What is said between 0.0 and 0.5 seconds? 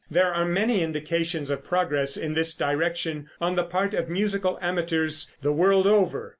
There are